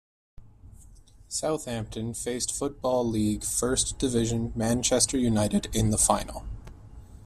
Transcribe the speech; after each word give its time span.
Southampton 1.27 2.15
faced 2.15 2.51
Football 2.57 3.07
League 3.07 3.43
First 3.43 3.99
Division 3.99 4.51
Manchester 4.55 5.15
United 5.19 5.67
in 5.75 5.91
the 5.91 5.97
final. 5.99 6.43